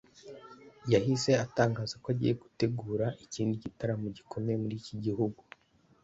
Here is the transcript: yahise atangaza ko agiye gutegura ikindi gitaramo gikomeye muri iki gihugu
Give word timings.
yahise 0.93 1.31
atangaza 1.45 1.95
ko 2.01 2.07
agiye 2.13 2.33
gutegura 2.43 3.05
ikindi 3.25 3.55
gitaramo 3.63 4.07
gikomeye 4.17 4.57
muri 4.63 4.75
iki 4.81 4.95
gihugu 5.05 5.41